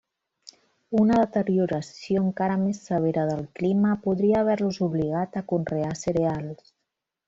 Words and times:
Una 1.01 1.17
deterioració 1.19 2.25
encara 2.29 2.57
més 2.63 2.81
severa 2.89 3.29
del 3.33 3.45
clima 3.61 3.95
podria 4.09 4.43
haver-los 4.43 4.83
obligat 4.91 5.43
a 5.45 5.49
conrear 5.57 5.97
cereals. 6.07 6.79